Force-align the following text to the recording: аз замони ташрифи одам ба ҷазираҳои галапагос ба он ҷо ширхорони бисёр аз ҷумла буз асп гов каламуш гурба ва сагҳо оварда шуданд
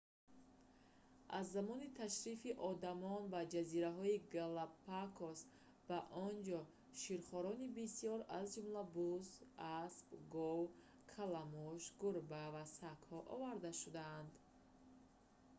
аз 1.39 1.45
замони 1.55 1.87
ташрифи 1.99 2.51
одам 2.69 3.01
ба 3.33 3.41
ҷазираҳои 3.53 4.23
галапагос 4.35 5.39
ба 5.87 5.99
он 6.25 6.33
ҷо 6.47 6.59
ширхорони 7.01 7.67
бисёр 7.79 8.19
аз 8.39 8.45
ҷумла 8.53 8.83
буз 8.97 9.27
асп 9.83 10.07
гов 10.35 10.63
каламуш 11.13 11.81
гурба 12.01 12.43
ва 12.55 12.63
сагҳо 12.77 13.17
оварда 13.35 13.71
шуданд 13.81 14.31